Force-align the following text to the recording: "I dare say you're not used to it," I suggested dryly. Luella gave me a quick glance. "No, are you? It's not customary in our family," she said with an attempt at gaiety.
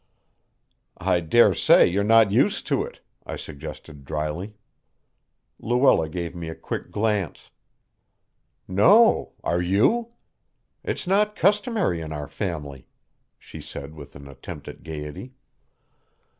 "I 0.97 1.19
dare 1.19 1.53
say 1.53 1.85
you're 1.85 2.03
not 2.03 2.31
used 2.31 2.65
to 2.65 2.83
it," 2.83 3.01
I 3.23 3.35
suggested 3.35 4.03
dryly. 4.03 4.55
Luella 5.59 6.09
gave 6.09 6.33
me 6.33 6.49
a 6.49 6.55
quick 6.55 6.89
glance. 6.89 7.51
"No, 8.67 9.33
are 9.43 9.61
you? 9.61 10.13
It's 10.83 11.05
not 11.05 11.35
customary 11.35 12.01
in 12.01 12.11
our 12.11 12.27
family," 12.27 12.87
she 13.37 13.61
said 13.61 13.93
with 13.93 14.15
an 14.15 14.27
attempt 14.27 14.67
at 14.67 14.81
gaiety. 14.81 15.35